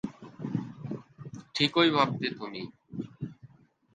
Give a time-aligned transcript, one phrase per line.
[1.55, 2.61] ঠিকই ভাবতে তুমি!